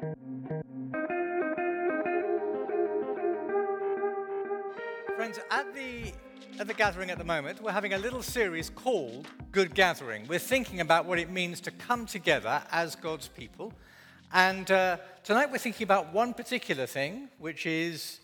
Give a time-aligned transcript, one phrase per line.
[0.00, 0.16] Friends,
[5.50, 6.14] at the,
[6.58, 10.26] at the gathering at the moment, we're having a little series called Good Gathering.
[10.26, 13.74] We're thinking about what it means to come together as God's people.
[14.32, 18.20] And uh, tonight we're thinking about one particular thing, which is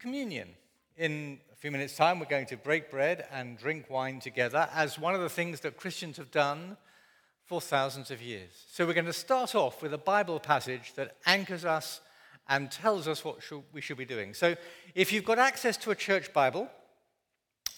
[0.00, 0.48] communion.
[0.96, 4.98] In a few minutes' time, we're going to break bread and drink wine together as
[4.98, 6.76] one of the things that Christians have done
[7.50, 8.64] for thousands of years.
[8.70, 12.00] So we're going to start off with a Bible passage that anchors us
[12.48, 13.38] and tells us what
[13.72, 14.34] we should be doing.
[14.34, 14.54] So
[14.94, 16.68] if you've got access to a church Bible,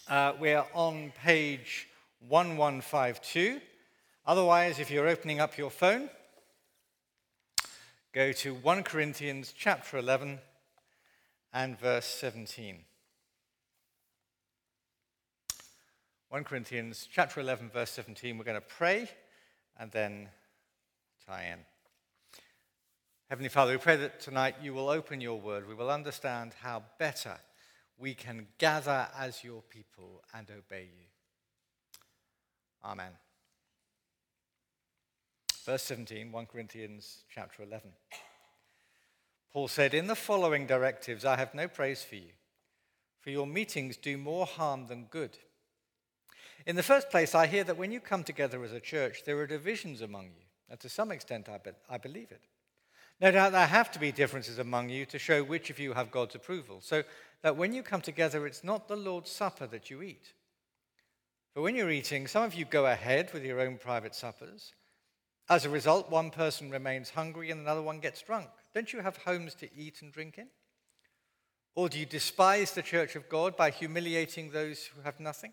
[0.08, 1.88] uh, we're on page
[2.28, 3.62] 1152.
[4.26, 6.10] Otherwise, if you're opening up your phone,
[8.12, 10.38] go to 1 Corinthians chapter 11
[11.54, 12.76] and verse 17.
[16.28, 19.08] 1 Corinthians chapter 11 verse 17 we're going to pray
[19.78, 20.28] and then
[21.26, 21.58] tie in.
[23.28, 25.66] Heavenly Father, we pray that tonight you will open your word.
[25.66, 27.38] We will understand how better
[27.98, 31.06] we can gather as your people and obey you.
[32.84, 33.12] Amen.
[35.64, 37.92] Verse 17, 1 Corinthians chapter 11.
[39.52, 42.32] Paul said, In the following directives, I have no praise for you,
[43.20, 45.38] for your meetings do more harm than good.
[46.66, 49.38] In the first place, I hear that when you come together as a church, there
[49.38, 50.44] are divisions among you.
[50.70, 52.42] And to some extent, I, be- I believe it.
[53.20, 56.10] No doubt there have to be differences among you to show which of you have
[56.10, 57.02] God's approval, so
[57.42, 60.32] that when you come together, it's not the Lord's Supper that you eat.
[61.54, 64.72] For when you're eating, some of you go ahead with your own private suppers.
[65.48, 68.48] As a result, one person remains hungry and another one gets drunk.
[68.74, 70.48] Don't you have homes to eat and drink in?
[71.74, 75.52] Or do you despise the church of God by humiliating those who have nothing?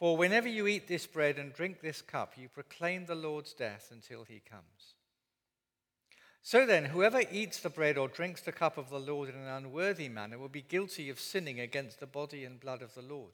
[0.00, 3.90] For whenever you eat this bread and drink this cup, you proclaim the Lord's death
[3.92, 4.94] until he comes.
[6.42, 9.46] So then, whoever eats the bread or drinks the cup of the Lord in an
[9.46, 13.32] unworthy manner will be guilty of sinning against the body and blood of the Lord.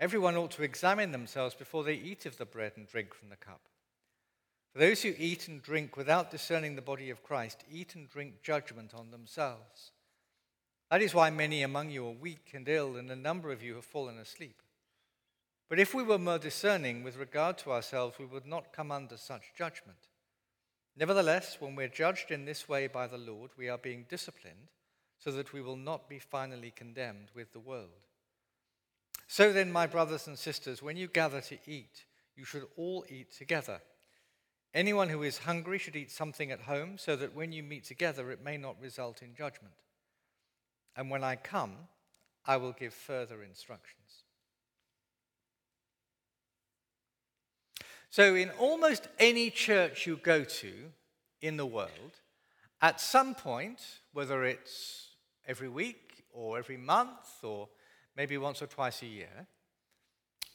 [0.00, 3.36] Everyone ought to examine themselves before they eat of the bread and drink from the
[3.36, 3.60] cup.
[4.72, 8.42] For those who eat and drink without discerning the body of Christ eat and drink
[8.42, 9.92] judgment on themselves.
[10.90, 13.76] That is why many among you are weak and ill, and a number of you
[13.76, 14.63] have fallen asleep.
[15.74, 19.16] But if we were more discerning with regard to ourselves, we would not come under
[19.16, 19.98] such judgment.
[20.96, 24.68] Nevertheless, when we're judged in this way by the Lord, we are being disciplined
[25.18, 28.06] so that we will not be finally condemned with the world.
[29.26, 32.04] So then, my brothers and sisters, when you gather to eat,
[32.36, 33.80] you should all eat together.
[34.74, 38.30] Anyone who is hungry should eat something at home, so that when you meet together,
[38.30, 39.74] it may not result in judgment.
[40.94, 41.74] And when I come,
[42.46, 44.23] I will give further instructions.
[48.16, 50.72] So, in almost any church you go to
[51.40, 52.20] in the world,
[52.80, 53.80] at some point,
[54.12, 55.16] whether it's
[55.48, 57.68] every week or every month or
[58.16, 59.48] maybe once or twice a year,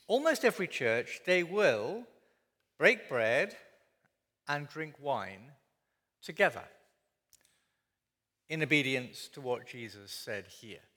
[0.07, 2.05] almost every church, they will
[2.77, 3.57] break bread
[4.47, 5.51] and drink wine
[6.23, 6.63] together
[8.47, 10.87] in obedience to what Jesus said here.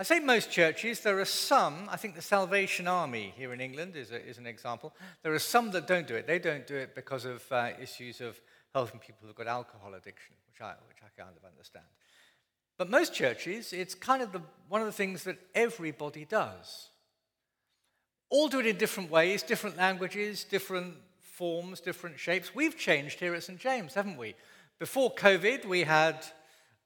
[0.00, 3.96] I say most churches, there are some, I think the Salvation Army here in England
[3.96, 4.94] is, a, is an example.
[5.22, 6.26] There are some that don't do it.
[6.26, 8.40] They don't do it because of uh, issues of
[8.72, 11.84] helping people who've got alcohol addiction, which I, which I kind of understand.
[12.78, 14.40] But most churches, it's kind of the,
[14.70, 16.88] one of the things that everybody does.
[18.30, 22.54] All do it in different ways, different languages, different forms, different shapes.
[22.54, 23.58] We've changed here at St.
[23.58, 24.34] James, haven't we?
[24.78, 26.24] Before COVID, we had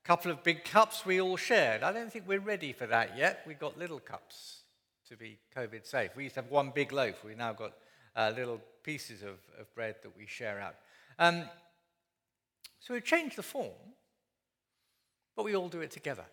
[0.05, 1.83] couple of big cups we all shared.
[1.83, 3.43] I don't think we're ready for that yet.
[3.47, 4.61] We've got little cups
[5.09, 6.11] to be COVID safe.
[6.15, 7.25] We used to have one big loaf.
[7.25, 7.73] We've now got
[8.15, 10.75] uh, little pieces of, of, bread that we share out.
[11.19, 11.45] Um,
[12.81, 13.73] so we've changed the form,
[15.35, 16.27] but we all do it together.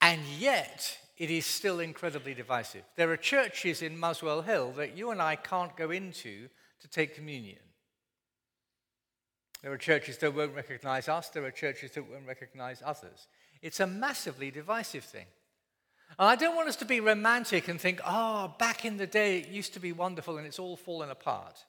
[0.00, 2.82] And yet, it is still incredibly divisive.
[2.96, 6.48] There are churches in Muswell Hill that you and I can't go into
[6.80, 7.58] to take communion.
[9.62, 13.26] There are churches that won't recognize us, there are churches that won't recognize others.
[13.60, 15.26] It's a massively divisive thing.
[16.18, 19.38] And I don't want us to be romantic and think, oh, back in the day
[19.38, 21.64] it used to be wonderful and it's all fallen apart.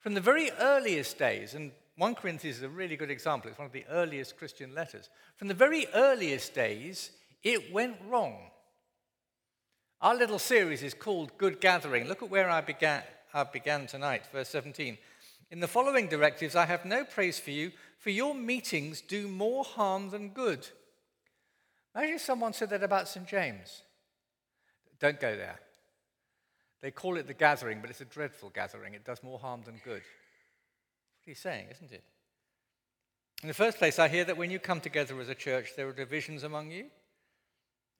[0.00, 3.66] From the very earliest days, and 1 Corinthians is a really good example, it's one
[3.66, 5.08] of the earliest Christian letters.
[5.36, 7.10] From the very earliest days,
[7.42, 8.36] it went wrong.
[10.00, 12.06] Our little series is called Good Gathering.
[12.06, 13.02] Look at where I began,
[13.32, 14.98] I began tonight, verse 17.
[15.50, 19.64] In the following directives, I have no praise for you, for your meetings do more
[19.64, 20.66] harm than good.
[21.94, 23.26] Imagine someone said that about St.
[23.26, 23.82] James.
[24.98, 25.60] Don't go there.
[26.82, 28.94] They call it the gathering, but it's a dreadful gathering.
[28.94, 30.02] It does more harm than good.
[30.02, 32.04] That's what he's saying, isn't it?
[33.42, 35.88] In the first place, I hear that when you come together as a church, there
[35.88, 36.86] are divisions among you.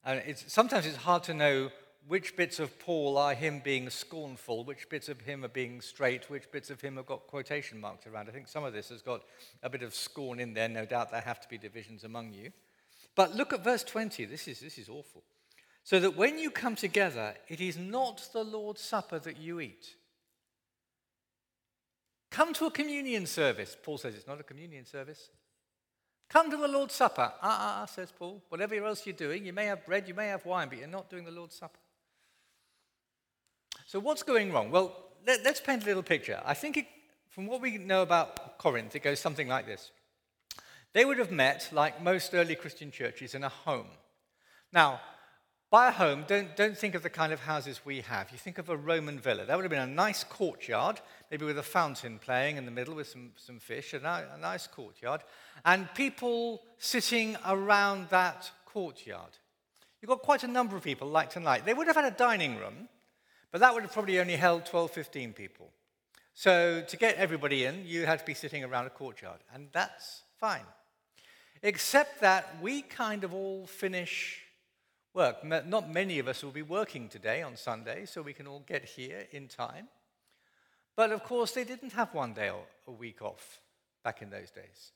[0.05, 1.71] And it's, sometimes it's hard to know
[2.09, 6.31] which bits of Paul are him being scornful, which bits of him are being straight,
[6.31, 8.29] which bits of him have got quotation marks around.
[8.29, 9.23] I think some of this has got
[9.63, 10.69] a bit of scorn in there.
[10.69, 12.53] No doubt there have to be divisions among you.
[13.17, 14.25] But look at verse 20.
[14.27, 15.25] This is, this is awful.
[15.83, 19.95] So that when you come together, it is not the Lord's Supper that you eat.
[22.31, 23.77] Come to a communion service.
[23.83, 25.31] Paul says it's not a communion service.
[26.29, 27.33] Come to the Lord's Supper.
[27.41, 28.43] Ah, ah, ah, says Paul.
[28.49, 31.09] Whatever else you're doing, you may have bread, you may have wine, but you're not
[31.09, 31.79] doing the Lord's Supper.
[33.89, 34.73] So, what's going wrong?
[34.73, 36.43] Well, let, us paint a little picture.
[36.45, 36.87] I think it,
[37.29, 39.93] from what we know about Corinth, it goes something like this.
[40.93, 43.87] They would have met, like most early Christian churches, in a home.
[44.73, 45.01] Now,
[45.71, 48.33] by a home, don't, don't think of the kind of houses we have.
[48.33, 49.47] You think of a Roman villa.
[49.47, 51.01] That would have been a nice courtyard,
[51.31, 54.67] maybe with a fountain playing in the middle with some, some fish, a, a nice
[54.67, 55.21] courtyard,
[55.65, 59.31] and people sitting around that courtyard.
[60.03, 61.65] You've got quite a number of people like tonight.
[61.65, 62.89] They would have had a dining room,
[63.53, 65.71] but that would have probably only held 12, 15 people.
[66.35, 70.23] So to get everybody in, you had to be sitting around a courtyard, and that's
[70.39, 70.67] fine.
[71.63, 74.43] Except that we kind of all finish
[75.15, 75.43] work.
[75.43, 78.85] Not many of us will be working today on Sunday, so we can all get
[78.85, 79.89] here in time.
[80.95, 83.61] But of course, they didn't have one day or a week off
[84.05, 84.93] back in those days.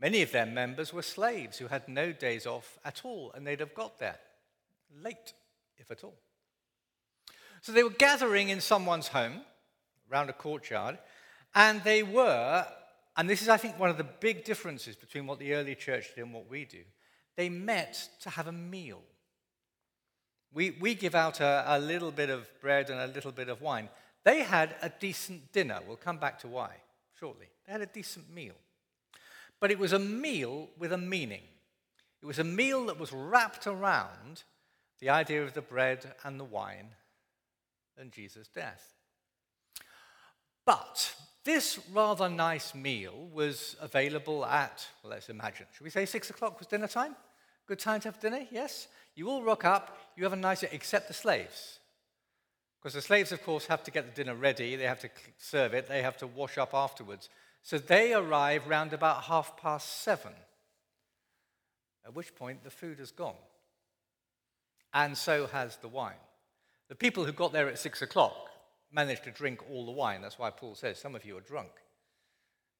[0.00, 3.60] Many of their members were slaves who had no days off at all, and they'd
[3.60, 4.18] have got there
[5.02, 5.32] late,
[5.78, 6.18] if at all.
[7.66, 9.40] So they were gathering in someone's home
[10.08, 10.98] around a courtyard,
[11.52, 12.64] and they were,
[13.16, 16.14] and this is, I think, one of the big differences between what the early church
[16.14, 16.82] did and what we do,
[17.34, 19.02] they met to have a meal.
[20.54, 23.60] We, we give out a, a little bit of bread and a little bit of
[23.60, 23.88] wine.
[24.22, 25.80] They had a decent dinner.
[25.88, 26.70] We'll come back to why
[27.18, 27.46] shortly.
[27.66, 28.54] They had a decent meal.
[29.58, 31.42] But it was a meal with a meaning.
[32.22, 34.44] It was a meal that was wrapped around
[35.00, 36.90] the idea of the bread and the wine
[37.98, 38.94] and Jesus' death.
[40.64, 41.14] But
[41.44, 46.58] this rather nice meal was available at, well, let's imagine, should we say six o'clock
[46.58, 47.14] was dinner time?
[47.66, 48.88] Good time to have dinner, yes?
[49.14, 51.78] You all rock up, you have a nice, except the slaves.
[52.78, 55.08] Because the slaves, of course, have to get the dinner ready, they have to
[55.38, 57.28] serve it, they have to wash up afterwards.
[57.62, 60.32] So they arrive round about half past seven,
[62.04, 63.34] at which point the food has gone.
[64.92, 66.14] And so has the wine.
[66.88, 68.50] The people who got there at six o'clock
[68.92, 70.22] managed to drink all the wine.
[70.22, 71.70] That's why Paul says some of you are drunk.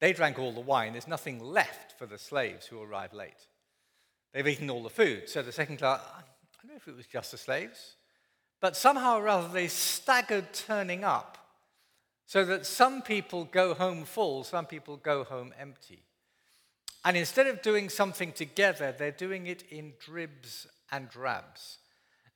[0.01, 0.93] They drank all the wine.
[0.93, 3.49] There's nothing left for the slaves who arrived late.
[4.33, 5.29] They've eaten all the food.
[5.29, 6.21] So the second class, I
[6.63, 7.97] don't know if it was just the slaves,
[8.61, 11.39] but somehow or other they staggered turning up
[12.27, 16.03] so that some people go home full, some people go home empty.
[17.05, 21.79] And instead of doing something together, they're doing it in dribs and drabs.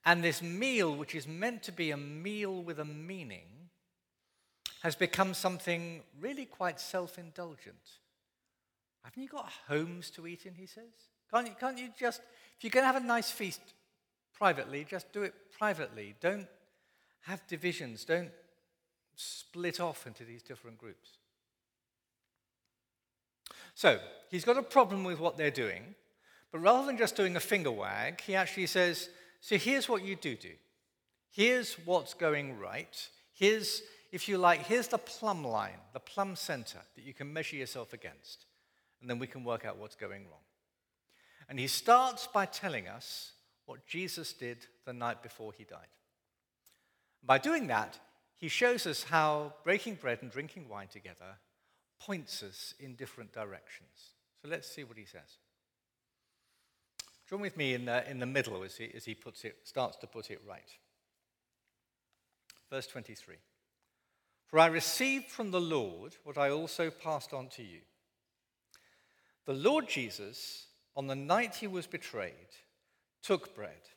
[0.05, 3.47] And this meal, which is meant to be a meal with a meaning,
[4.83, 7.99] has become something really quite self indulgent.
[9.03, 10.85] Haven't you got homes to eat in, he says?
[11.33, 12.21] Can't you, can't you just,
[12.57, 13.61] if you're going to have a nice feast
[14.37, 16.15] privately, just do it privately.
[16.21, 16.47] Don't
[17.23, 18.05] have divisions.
[18.05, 18.31] Don't
[19.17, 21.19] split off into these different groups.
[23.75, 23.99] So,
[24.31, 25.95] he's got a problem with what they're doing,
[26.53, 29.09] but rather than just doing a finger wag, he actually says,
[29.41, 30.53] So here's what you do do.
[31.31, 33.09] Here's what's going right.
[33.33, 33.83] Here's,
[34.13, 37.93] if you like, here's the plumb line, the plumb center that you can measure yourself
[37.93, 38.47] against,
[39.01, 40.41] and then we can work out what's going wrong.
[41.49, 43.33] And he starts by telling us
[43.67, 45.89] what Jesus did the night before he died.
[47.25, 47.99] By doing that,
[48.37, 51.37] he shows us how breaking bread and drinking wine together
[52.01, 54.15] points us in different directions.
[54.43, 55.39] So let's see what he says.
[57.31, 59.97] Join with me in the, in the middle as he, as he puts it, starts
[59.99, 60.69] to put it right.
[62.69, 63.37] Verse 23
[64.49, 67.83] For I received from the Lord what I also passed on to you.
[69.47, 72.35] The Lord Jesus, on the night he was betrayed,
[73.23, 73.89] took bread.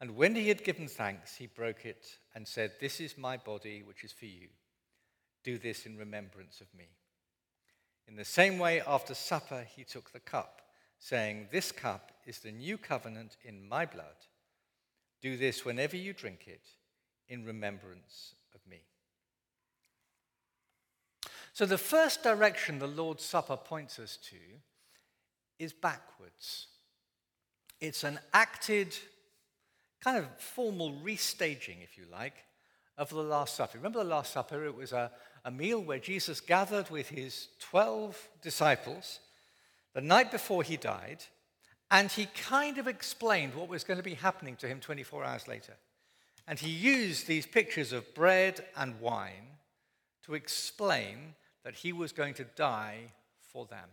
[0.00, 2.06] And when he had given thanks, he broke it
[2.36, 4.46] and said, This is my body, which is for you.
[5.42, 6.86] Do this in remembrance of me.
[8.06, 10.60] In the same way, after supper, he took the cup,
[10.98, 14.06] saying, This cup is the new covenant in my blood.
[15.22, 16.66] Do this whenever you drink it
[17.28, 18.82] in remembrance of me.
[21.52, 24.36] So, the first direction the Lord's Supper points us to
[25.58, 26.66] is backwards.
[27.80, 28.96] It's an acted,
[30.02, 32.34] kind of formal restaging, if you like,
[32.98, 33.78] of the Last Supper.
[33.78, 34.64] Remember the Last Supper?
[34.64, 35.10] It was a,
[35.44, 39.20] a meal where Jesus gathered with his 12 disciples
[39.94, 41.24] the night before he died,
[41.90, 45.48] and he kind of explained what was going to be happening to him 24 hours
[45.48, 45.74] later.
[46.46, 49.58] And he used these pictures of bread and wine
[50.24, 51.34] to explain
[51.64, 53.12] that he was going to die
[53.52, 53.88] for them.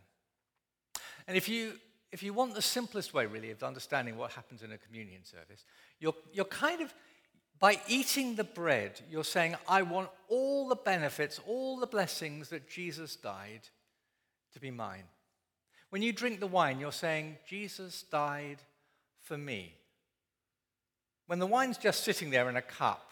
[1.28, 1.74] And if you,
[2.12, 5.66] if you want the simplest way, really, of understanding what happens in a communion service,
[6.00, 6.94] you're, you're kind of
[7.60, 12.68] by eating the bread, you're saying, I want all the benefits, all the blessings that
[12.68, 13.62] Jesus died
[14.54, 15.04] to be mine.
[15.92, 18.60] When you drink the wine, you're saying, Jesus died
[19.20, 19.76] for me.
[21.28, 23.12] When the wine's just sitting there in a cup,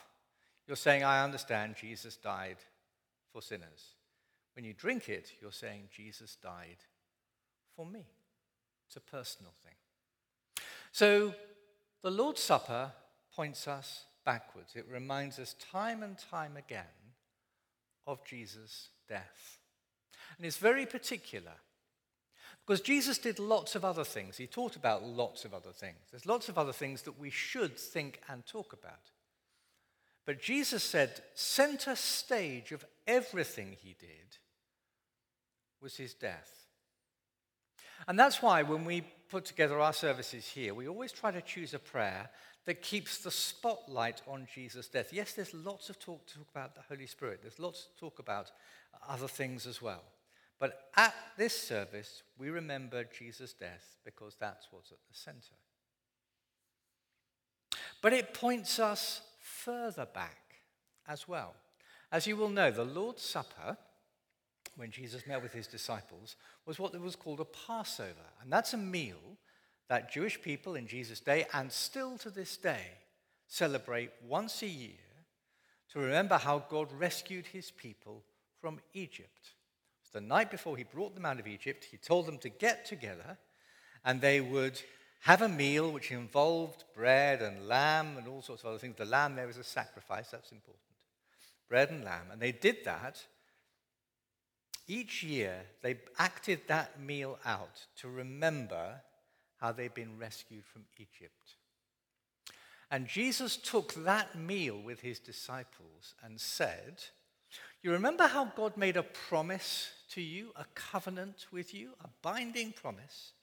[0.66, 2.56] you're saying, I understand Jesus died
[3.34, 3.96] for sinners.
[4.56, 6.78] When you drink it, you're saying, Jesus died
[7.76, 8.06] for me.
[8.88, 9.76] It's a personal thing.
[10.94, 11.34] So
[12.02, 12.94] the Lord's Supper
[13.36, 14.78] points us backwards.
[14.78, 16.86] It reminds us time and time again
[18.08, 19.60] of Jesus' death.
[20.38, 21.52] And it's very particular
[22.70, 24.38] because Jesus did lots of other things.
[24.38, 25.98] He taught about lots of other things.
[26.12, 29.10] There's lots of other things that we should think and talk about.
[30.28, 34.38] But Jesus said, center stage of everything he did
[35.82, 36.68] was his death.
[38.08, 41.74] And that's why when we put together our services here, we always try to choose
[41.74, 42.30] a prayer
[42.68, 45.12] that keeps the spotlight on Jesus' death.
[45.12, 47.40] Yes, there's lots of talk to talk about the Holy Spirit.
[47.42, 48.52] There's lots to talk about
[49.08, 50.04] other things as well.
[50.60, 55.56] But at this service, we remember Jesus' death because that's what's at the center.
[58.02, 60.38] But it points us further back
[61.08, 61.56] as well.
[62.12, 63.78] As you will know, the Lord's Supper,
[64.76, 66.36] when Jesus met with his disciples,
[66.66, 68.14] was what was called a Passover.
[68.42, 69.38] And that's a meal
[69.88, 72.98] that Jewish people in Jesus' day, and still to this day,
[73.48, 74.92] celebrate once a year
[75.92, 78.24] to remember how God rescued his people
[78.62, 79.54] from Egypt.
[80.12, 83.38] The night before he brought them out of Egypt, he told them to get together
[84.04, 84.82] and they would
[85.22, 88.96] have a meal which involved bread and lamb and all sorts of other things.
[88.98, 90.84] The lamb there is a sacrifice, that's important.
[91.68, 92.32] Bread and lamb.
[92.32, 93.22] And they did that.
[94.88, 99.02] Each year, they acted that meal out to remember
[99.58, 101.56] how they'd been rescued from Egypt.
[102.90, 107.04] And Jesus took that meal with his disciples and said,
[107.84, 112.72] You remember how God made a promise to you, a covenant with you, a binding
[112.72, 113.34] promise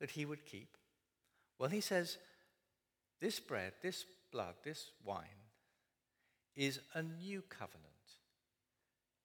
[0.00, 0.76] that he would keep?
[1.58, 2.18] Well, he says,
[3.20, 5.24] This bread, this blood, this wine
[6.56, 7.84] is a new covenant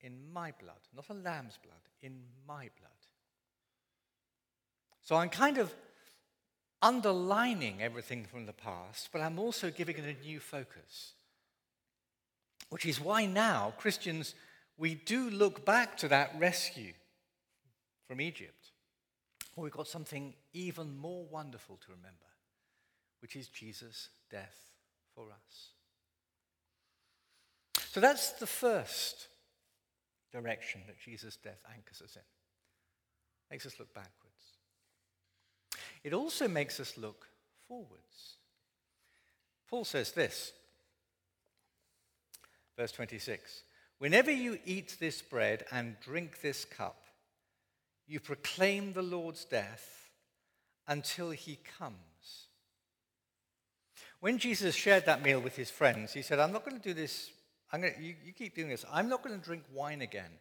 [0.02, 2.92] in my blood, not a lamb's blood, in my blood.
[5.02, 5.74] So I'm kind of
[6.82, 11.14] underlining everything from the past, but I'm also giving it a new focus.
[12.70, 14.36] Which is why now, Christians,
[14.78, 16.94] we do look back to that rescue
[18.08, 18.72] from Egypt.
[19.56, 22.26] Well, we've got something even more wonderful to remember,
[23.22, 24.58] which is Jesus' death
[25.16, 25.70] for us.
[27.92, 29.28] So that's the first
[30.32, 32.24] direction that Jesus' death anchors us in.
[33.52, 34.12] Makes us look backwards.
[36.04, 37.28] It also makes us look
[37.68, 38.38] forwards.
[39.70, 40.54] Paul says this,
[42.76, 43.64] verse 26
[44.04, 47.06] Whenever you eat this bread and drink this cup,
[48.06, 50.10] you proclaim the Lord's death
[50.90, 52.48] until he comes.
[54.20, 56.94] When Jesus shared that meal with his friends, he said, I'm not going to do
[56.94, 57.32] this.
[57.72, 58.84] Going to, you, you keep doing this.
[58.92, 60.32] I'm not going to drink wine again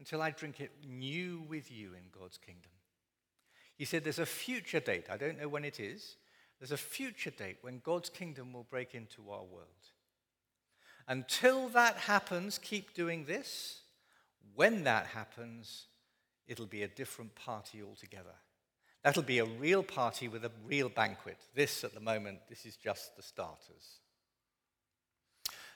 [0.00, 2.72] until I drink it new with you in God's kingdom.
[3.76, 5.04] He said there's a future date.
[5.08, 6.16] I don't know when it is.
[6.58, 9.68] There's a future date when God's kingdom will break into our world.
[11.06, 13.80] Until that happens, keep doing this.
[14.54, 15.86] When that happens,
[16.46, 18.34] it'll be a different party altogether.
[19.02, 21.36] That'll be a real party with a real banquet.
[21.54, 24.00] This, at the moment, this is just the starters.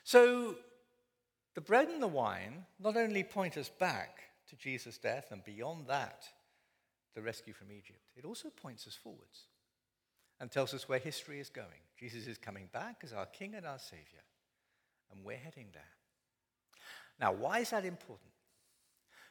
[0.02, 0.56] So,
[1.54, 5.88] the bread and the wine not only point us back to Jesus' death and beyond
[5.88, 6.24] that,
[7.14, 9.48] the rescue from Egypt, it also points us forwards
[10.40, 11.82] and tells us where history is going.
[11.98, 14.22] Jesus is coming back as our King and our Savior,
[15.12, 15.82] and we're heading there.
[17.20, 18.30] Now, why is that important?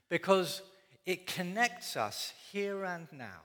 [0.09, 0.61] Because
[1.05, 3.41] it connects us here and now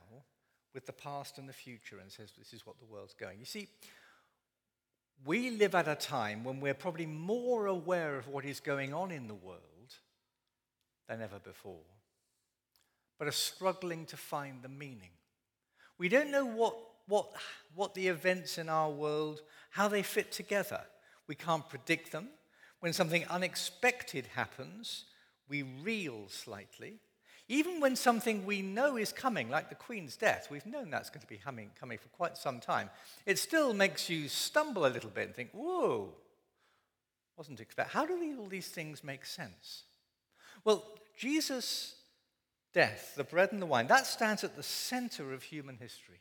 [0.73, 3.39] with the past and the future and says this is what the world's going.
[3.39, 3.69] You see,
[5.25, 9.11] we live at a time when we're probably more aware of what is going on
[9.11, 9.61] in the world
[11.07, 11.85] than ever before,
[13.17, 15.11] but are struggling to find the meaning.
[15.97, 16.75] We don't know what,
[17.07, 17.31] what,
[17.75, 20.81] what the events in our world, how they fit together.
[21.27, 22.29] We can't predict them.
[22.79, 25.05] When something unexpected happens,
[25.47, 26.99] we reel slightly.
[27.49, 31.21] Even when something we know is coming, like the Queen's death, we've known that's going
[31.21, 32.89] to be coming, coming for quite some time,
[33.25, 36.13] it still makes you stumble a little bit and think, whoa,
[37.37, 37.91] wasn't expect.
[37.91, 39.83] How do all these things make sense?
[40.63, 40.85] Well,
[41.17, 41.95] Jesus'
[42.73, 46.19] death, the bread and the wine, that stands at the center of human history.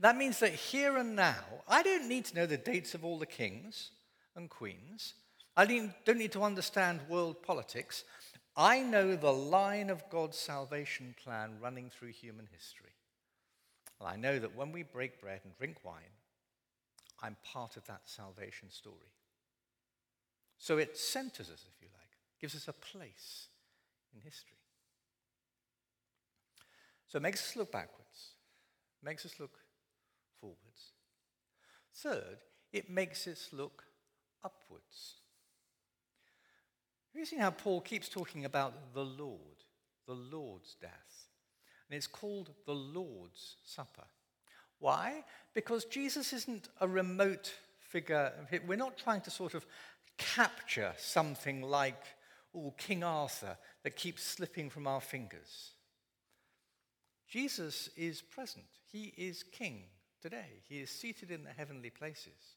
[0.00, 3.18] That means that here and now, I don't need to know the dates of all
[3.18, 3.90] the kings
[4.36, 5.14] and queens.
[5.56, 8.04] I don't need to understand world politics.
[8.56, 12.92] I know the line of God's salvation plan running through human history.
[13.98, 16.14] And I know that when we break bread and drink wine,
[17.22, 19.14] I'm part of that salvation story.
[20.58, 23.48] So it centers us, if you like, gives us a place
[24.14, 24.58] in history.
[27.08, 28.32] So it makes us look backwards,
[29.02, 29.58] makes us look
[30.38, 30.92] forwards.
[31.94, 32.38] Third,
[32.72, 33.84] it makes us look
[34.44, 35.14] upwards.
[37.12, 39.64] Have you seen how Paul keeps talking about the Lord,
[40.06, 41.28] the Lord's death?
[41.88, 44.04] And it's called the Lord's Supper.
[44.78, 45.24] Why?
[45.54, 48.32] Because Jesus isn't a remote figure.
[48.66, 49.66] We're not trying to sort of
[50.18, 52.02] capture something like
[52.54, 55.72] oh, King Arthur that keeps slipping from our fingers.
[57.28, 58.66] Jesus is present.
[58.90, 59.84] He is king
[60.20, 60.62] today.
[60.68, 62.55] He is seated in the heavenly places.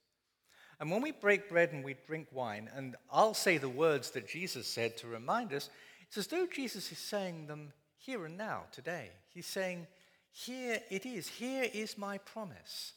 [0.80, 4.28] And when we break bread and we drink wine, and I'll say the words that
[4.28, 5.70] Jesus said to remind us,
[6.08, 9.10] it's as though Jesus is saying them here and now, today.
[9.34, 9.88] He's saying,
[10.32, 11.28] Here it is.
[11.28, 12.94] Here is my promise.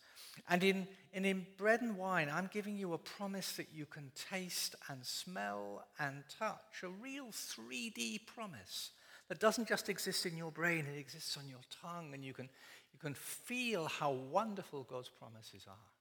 [0.48, 4.10] And in, and in bread and wine, I'm giving you a promise that you can
[4.30, 8.90] taste and smell and touch, a real 3D promise
[9.28, 12.48] that doesn't just exist in your brain, it exists on your tongue, and you can,
[12.92, 15.91] you can feel how wonderful God's promises are.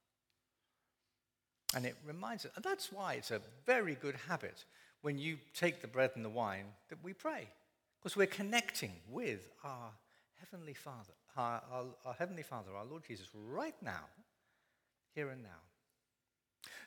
[1.76, 4.66] And it reminds us, and that's why it's a very good habit
[5.02, 7.48] when you take the bread and the wine that we pray,
[8.00, 9.90] because we're connecting with our
[10.40, 14.06] Heavenly Father, our, our, our Heavenly Father, our Lord Jesus, right now,
[15.16, 15.50] here and now.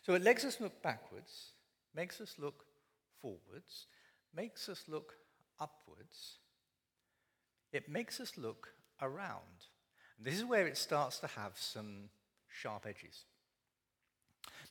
[0.02, 1.52] So it makes us look backwards,
[1.94, 2.64] makes us look
[3.22, 3.86] forwards,
[4.36, 5.14] makes us look
[5.58, 6.38] upwards,
[7.72, 8.68] it makes us look
[9.00, 9.40] around.
[10.18, 12.10] And this is where it starts to have some
[12.48, 13.24] sharp edges.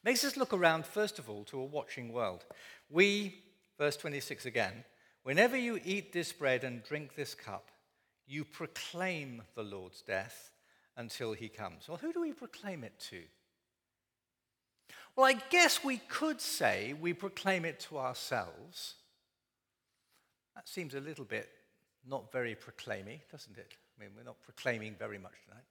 [0.03, 2.45] Makes us look around, first of all, to a watching world.
[2.89, 3.43] We,
[3.77, 4.83] verse 26 again,
[5.23, 7.69] whenever you eat this bread and drink this cup,
[8.27, 10.51] you proclaim the Lord's death
[10.97, 11.87] until he comes.
[11.87, 13.21] Well, who do we proclaim it to?
[15.15, 18.95] Well, I guess we could say we proclaim it to ourselves
[20.55, 21.49] that seems a little bit
[22.07, 23.73] not very proclaimy, doesn't it?
[23.97, 25.63] I mean, we're not proclaiming very much tonight.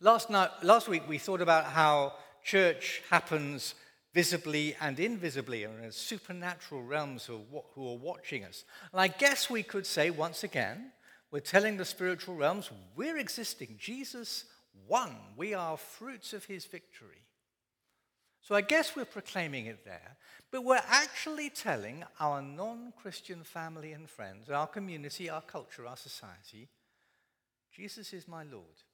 [0.00, 2.14] Last, night, last week, we thought about how
[2.46, 3.74] church happens
[4.14, 8.64] visibly and invisibly and in supernatural realms who are watching us.
[8.92, 10.92] And I guess we could say once again,
[11.32, 13.76] we're telling the spiritual realms we're existing.
[13.78, 14.44] Jesus
[14.88, 15.16] won.
[15.36, 17.24] We are fruits of his victory.
[18.40, 20.16] So I guess we're proclaiming it there,
[20.52, 25.96] but we're actually telling our non Christian family and friends, our community, our culture, our
[25.96, 26.68] society,
[27.72, 28.84] Jesus is my Lord.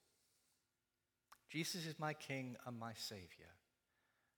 [1.53, 3.53] Jesus is my King and my Savior.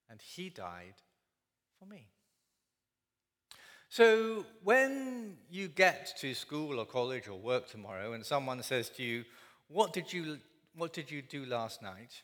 [0.09, 0.95] And He died
[1.79, 2.07] for me.
[3.87, 9.03] So when you get to school or college or work tomorrow and someone says to
[9.03, 9.23] you,
[9.69, 10.39] What did you,
[10.75, 12.21] what did you do last night?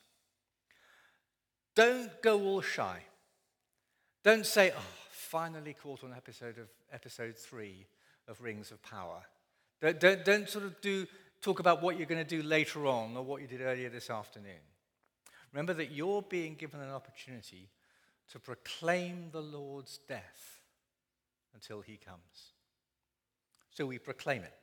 [1.74, 3.00] Don't go all shy.
[4.26, 7.88] Don't say, oh, finally caught on episode of episode three
[8.28, 9.22] of Rings of Power.
[9.82, 11.08] Don't, don't, don't sort of do,
[11.42, 14.10] talk about what you're going to do later on or what you did earlier this
[14.10, 14.60] afternoon.
[15.54, 17.70] Remember that you're being given an opportunity
[18.32, 20.62] to proclaim the Lord's death
[21.54, 22.54] until he comes.
[23.72, 24.54] So we proclaim it.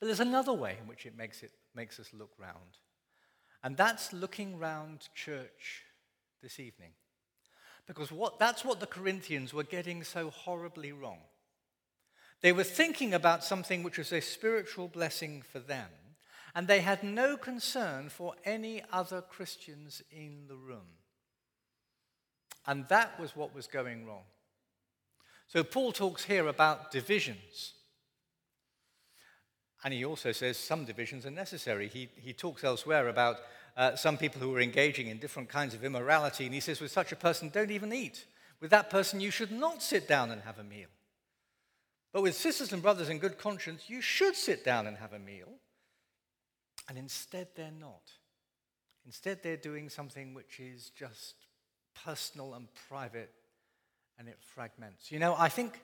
[0.00, 2.78] But there's another way in which it makes, it, makes us look round.
[3.62, 5.84] And that's looking round church
[6.42, 6.90] this evening.
[7.86, 11.18] Because what, that's what the Corinthians were getting so horribly wrong.
[12.40, 15.88] They were thinking about something which was a spiritual blessing for them,
[16.54, 20.98] and they had no concern for any other Christians in the room.
[22.66, 24.24] And that was what was going wrong.
[25.48, 27.74] So Paul talks here about divisions.
[29.84, 31.88] And he also says some divisions are necessary.
[31.88, 33.38] He, he talks elsewhere about
[33.76, 36.44] uh, some people who are engaging in different kinds of immorality.
[36.44, 38.24] And he says, with such a person, don't even eat.
[38.60, 40.88] With that person, you should not sit down and have a meal.
[42.12, 45.18] But with sisters and brothers in good conscience, you should sit down and have a
[45.18, 45.48] meal.
[46.92, 48.02] And instead, they're not.
[49.06, 51.36] Instead, they're doing something which is just
[52.04, 53.32] personal and private
[54.18, 55.10] and it fragments.
[55.10, 55.80] You know, I think,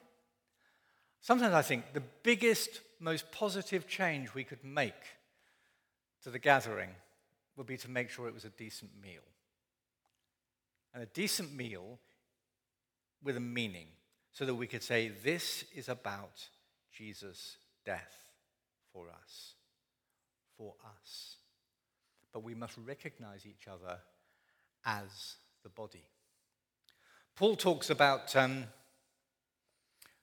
[1.23, 4.93] sometimes I think the biggest, most positive change we could make
[6.25, 6.91] to the gathering
[7.57, 9.25] would be to make sure it was a decent meal.
[10.93, 12.01] And a decent meal
[13.25, 13.87] with a meaning,
[14.33, 16.51] so that we could say, this is about
[16.93, 18.13] Jesus' death
[18.93, 19.55] for us.
[20.59, 21.37] For us.
[22.33, 23.99] But we must recognize each other
[24.85, 26.05] as the body.
[27.37, 28.65] Paul talks about um,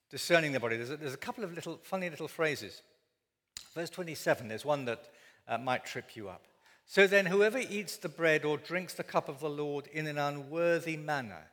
[0.09, 0.75] discerning the body.
[0.75, 2.81] There's a, there's a, couple of little funny little phrases.
[3.73, 5.09] Verse 27, there's one that
[5.47, 6.43] uh, might trip you up.
[6.85, 10.17] So then, whoever eats the bread or drinks the cup of the Lord in an
[10.17, 11.47] unworthy manner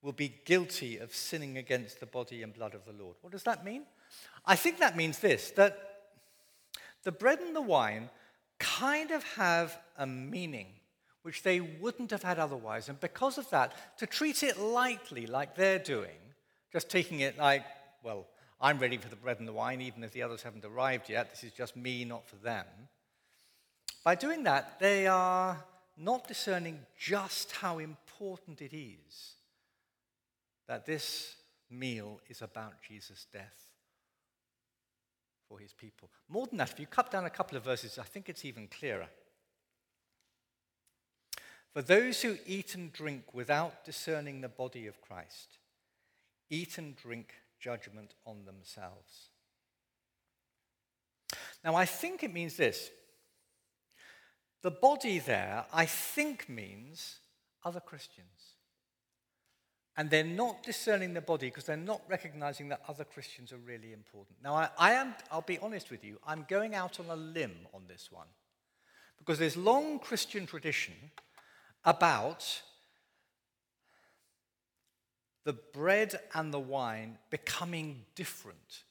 [0.00, 3.16] will be guilty of sinning against the body and blood of the Lord.
[3.20, 3.82] What does that mean?
[4.46, 5.95] I think that means this that
[7.06, 8.10] the bread and the wine
[8.58, 10.66] kind of have a meaning
[11.22, 12.88] which they wouldn't have had otherwise.
[12.88, 16.18] And because of that, to treat it lightly, like they're doing,
[16.72, 17.64] just taking it like,
[18.02, 18.26] well,
[18.60, 21.30] I'm ready for the bread and the wine, even if the others haven't arrived yet.
[21.30, 22.66] This is just me, not for them.
[24.04, 25.62] By doing that, they are
[25.96, 29.34] not discerning just how important it is
[30.66, 31.36] that this
[31.70, 33.65] meal is about Jesus' death
[35.48, 36.10] for his people.
[36.28, 38.68] More than that, if you cut down a couple of verses, I think it's even
[38.68, 39.08] clearer.
[41.72, 45.58] For those who eat and drink without discerning the body of Christ,
[46.48, 49.28] eat and drink judgment on themselves.
[51.64, 52.90] Now, I think it means this.
[54.62, 57.18] The body there, I think, means
[57.64, 58.35] other Christians.
[59.96, 63.92] And they're not discerning the body because they're not recognizing that other Christians are really
[63.92, 64.36] important.
[64.44, 67.56] Now, I, I am, I'll be honest with you, I'm going out on a limb
[67.72, 68.26] on this one.
[69.18, 70.94] Because there's long Christian tradition
[71.84, 72.62] about
[75.44, 78.82] the bread and the wine becoming different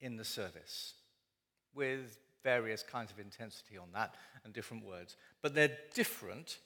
[0.00, 0.94] in the service
[1.74, 5.16] with various kinds of intensity on that and different words.
[5.40, 6.58] But they're different.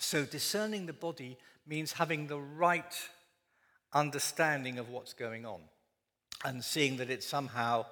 [0.00, 2.94] So discerning the body means having the right
[3.94, 5.60] understanding of what's going on
[6.44, 7.84] and seeing that it somehow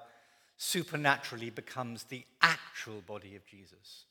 [0.57, 4.05] supernaturally becomes the actual body of Jesus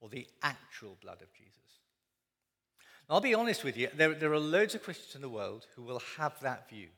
[0.00, 1.52] or the actual blood of Jesus.
[3.08, 5.66] Now, I'll be honest with you, there, there are loads of Christians in the world
[5.74, 6.88] who will have that view.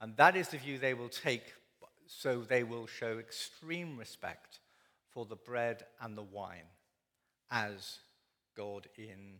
[0.00, 1.52] And that is the view they will take,
[2.06, 4.58] so they will show extreme respect
[5.10, 6.68] for the bread and the wine
[7.50, 7.98] as
[8.56, 9.38] God in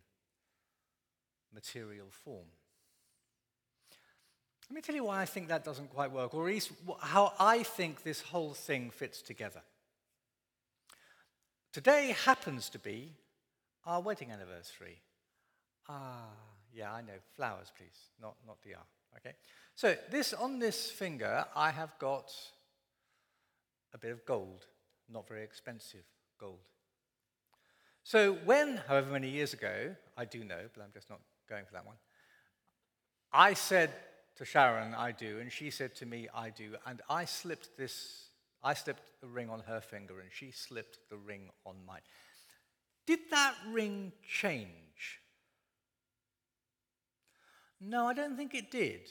[1.52, 2.46] material form.
[4.70, 6.70] Let me tell you why I think that doesn't quite work, or at least
[7.00, 9.62] how I think this whole thing fits together.
[11.72, 13.12] Today happens to be
[13.86, 15.00] our wedding anniversary.
[15.88, 16.28] Ah,
[16.74, 17.12] yeah, I know.
[17.36, 18.84] Flowers, please, not, not the R.
[19.16, 19.34] Okay?
[19.74, 22.32] So this on this finger, I have got
[23.94, 24.66] a bit of gold,
[25.08, 26.04] not very expensive
[26.38, 26.68] gold.
[28.04, 31.72] So when, however many years ago, I do know, but I'm just not going for
[31.72, 31.96] that one,
[33.32, 33.90] I said
[34.36, 38.28] to Sharon, I do, and she said to me, I do, and I slipped this,
[38.62, 42.00] I slipped the ring on her finger, and she slipped the ring on mine.
[43.06, 45.20] Did that ring change?
[47.80, 49.10] No, I don't think it did.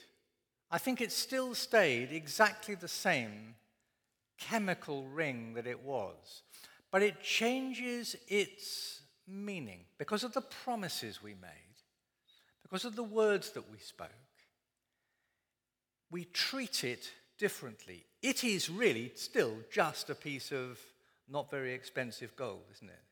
[0.71, 3.55] I think it still stayed exactly the same
[4.39, 6.43] chemical ring that it was.
[6.89, 11.77] But it changes its meaning because of the promises we made,
[12.63, 14.09] because of the words that we spoke.
[16.11, 18.05] We treat it differently.
[18.21, 20.79] It is really still just a piece of
[21.29, 23.03] not very expensive gold, isn't it?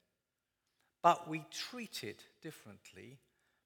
[1.01, 3.17] But we treat it differently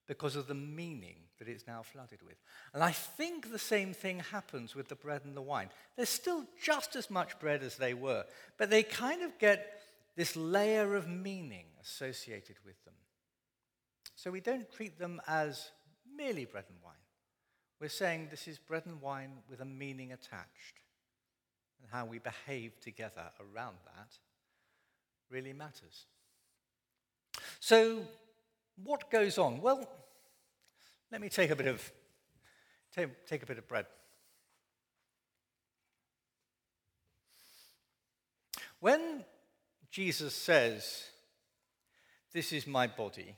[0.08, 2.36] because of the meaning that it's now flooded with.
[2.74, 5.70] And I think the same thing happens with the bread and the wine.
[5.96, 8.26] They're still just as much bread as they were,
[8.58, 9.80] but they kind of get
[10.16, 12.94] this layer of meaning associated with them.
[14.16, 15.72] So we don't treat them as
[16.16, 16.94] merely bread and wine.
[17.84, 20.80] We're saying this is bread and wine with a meaning attached.
[21.82, 24.08] And how we behave together around that
[25.30, 26.06] really matters.
[27.60, 28.04] So,
[28.82, 29.60] what goes on?
[29.60, 29.86] Well,
[31.12, 31.92] let me take a bit of,
[32.96, 33.88] take, take a bit of bread.
[38.80, 39.26] When
[39.92, 41.04] Jesus says,
[42.32, 43.36] This is my body,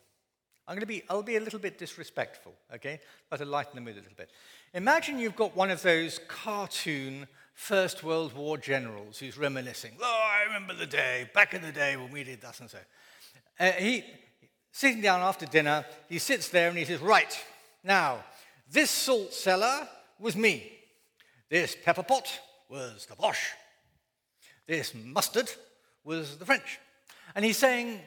[0.67, 2.99] I'm going to be, I'll be a little bit disrespectful, okay?
[3.29, 4.31] But to lighten the mood a little bit.
[4.73, 9.91] Imagine you've got one of those cartoon First World War generals who's reminiscing.
[10.01, 12.79] Oh, I remember the day, back in the day when we did that and so.
[13.59, 14.03] Uh, he,
[14.71, 17.39] sitting down after dinner, he sits there and he says, Right,
[17.83, 18.23] now,
[18.71, 19.87] this salt cellar
[20.19, 20.71] was me.
[21.49, 22.27] This pepper pot
[22.69, 23.53] was the Boche.
[24.67, 25.51] This mustard
[26.03, 26.79] was the French.
[27.35, 27.99] And he's saying,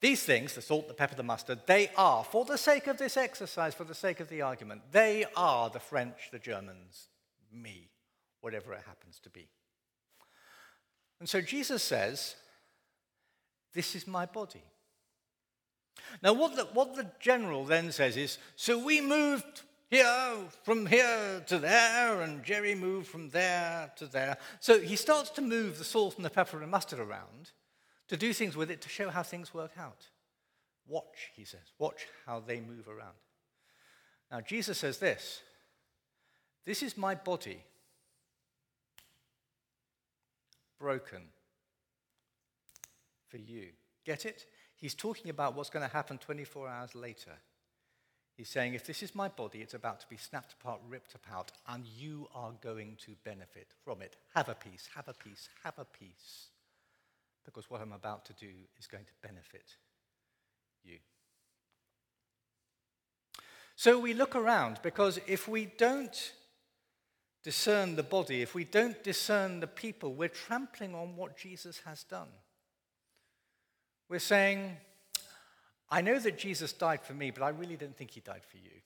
[0.00, 3.16] these things, the salt, the pepper, the mustard, they are, for the sake of this
[3.16, 7.08] exercise, for the sake of the argument, they are the French, the Germans,
[7.52, 7.88] me,
[8.40, 9.48] whatever it happens to be.
[11.18, 12.36] And so Jesus says,
[13.74, 14.62] This is my body.
[16.22, 21.42] Now, what the, what the general then says is, So we moved here, from here
[21.48, 24.36] to there, and Jerry moved from there to there.
[24.60, 27.50] So he starts to move the salt and the pepper and mustard around
[28.08, 30.06] to do things with it to show how things work out.
[30.86, 31.72] Watch, he says.
[31.78, 33.16] Watch how they move around.
[34.30, 35.42] Now, Jesus says this
[36.64, 37.62] This is my body
[40.78, 41.22] broken
[43.28, 43.68] for you.
[44.04, 44.46] Get it?
[44.76, 47.32] He's talking about what's going to happen 24 hours later.
[48.36, 51.50] He's saying, if this is my body, it's about to be snapped apart, ripped apart,
[51.66, 54.14] and you are going to benefit from it.
[54.36, 56.50] Have a piece, have a piece, have a piece
[57.48, 59.76] because what I'm about to do is going to benefit
[60.84, 60.98] you.
[63.74, 66.32] So we look around because if we don't
[67.42, 72.04] discern the body, if we don't discern the people, we're trampling on what Jesus has
[72.04, 72.28] done.
[74.10, 74.76] We're saying,
[75.90, 78.58] I know that Jesus died for me, but I really don't think he died for
[78.58, 78.82] you.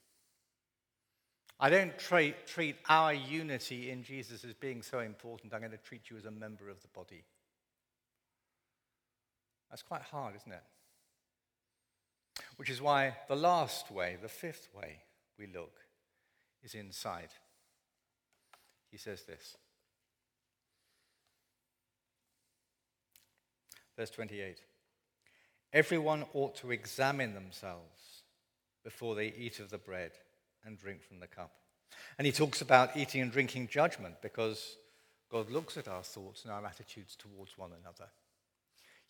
[1.58, 5.52] I don't treat, treat our unity in Jesus as being so important.
[5.52, 7.24] I'm going to treat you as a member of the body.
[9.72, 10.62] That's quite hard, isn't it?
[12.56, 14.98] Which is why the last way, the fifth way
[15.38, 15.72] we look,
[16.62, 17.30] is inside.
[18.90, 19.56] He says this.
[23.96, 24.58] Verse 28
[25.72, 28.24] Everyone ought to examine themselves
[28.84, 30.12] before they eat of the bread
[30.66, 31.52] and drink from the cup.
[32.18, 34.76] And he talks about eating and drinking judgment because
[35.30, 38.10] God looks at our thoughts and our attitudes towards one another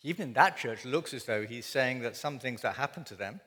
[0.03, 3.15] even in that church, looks as though he's saying that some things that happened to
[3.15, 3.39] them,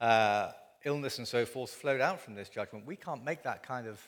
[0.00, 0.52] uh,
[0.84, 2.86] illness and so forth, flowed out from this judgment.
[2.86, 4.06] We can't make that kind of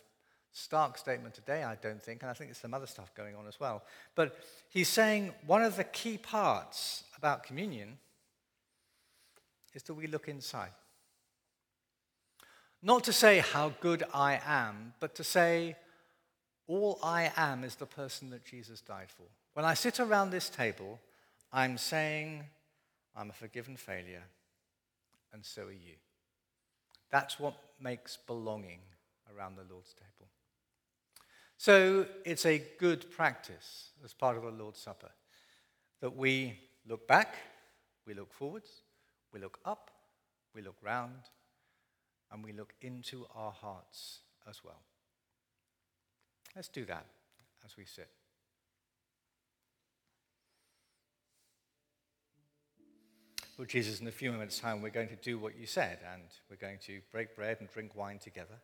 [0.53, 3.47] stark statement today, I don't think, and I think there's some other stuff going on
[3.47, 3.83] as well.
[4.15, 4.37] But
[4.69, 7.99] he's saying one of the key parts about communion
[9.75, 10.71] is that we look inside.
[12.83, 15.77] Not to say how good I am, but to say
[16.67, 19.25] all I am is the person that Jesus died for.
[19.55, 21.01] When I sit around this table,
[21.57, 22.43] I'm saying
[23.15, 24.25] I'm a forgiven failure,
[25.33, 25.95] and so are you.
[27.13, 28.81] That's what makes belonging
[29.33, 30.29] around the Lord's table.
[31.57, 35.13] So it's a good practice as part of the Lord's Supper
[36.01, 37.37] that we look back,
[38.05, 38.83] we look forwards,
[39.33, 39.93] we look up,
[40.57, 41.31] we look round,
[42.33, 44.83] and we look into our hearts as well.
[46.57, 47.07] Let's do that
[47.65, 48.09] as we sit.
[53.57, 56.23] Lord Jesus, in a few moments' time, we're going to do what you said, and
[56.51, 58.57] we're going to break bread and drink wine together.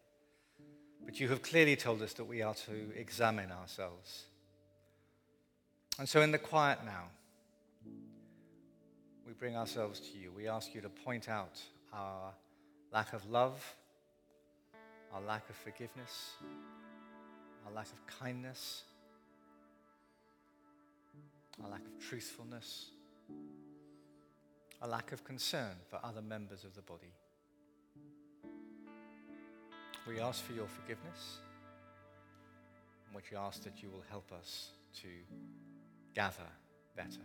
[1.04, 4.24] But you have clearly told us that we are to examine ourselves.
[5.96, 7.04] And so, in the quiet now,
[9.24, 10.32] we bring ourselves to you.
[10.36, 11.60] We ask you to point out
[11.92, 12.32] our
[12.92, 13.64] lack of love,
[15.14, 16.32] our lack of forgiveness,
[17.64, 18.82] our lack of kindness,
[21.62, 22.90] our lack of truthfulness
[24.82, 27.12] a lack of concern for other members of the body.
[30.08, 31.38] We ask for your forgiveness,
[33.06, 34.70] and we ask that you will help us
[35.02, 35.08] to
[36.14, 36.48] gather
[36.96, 37.20] better.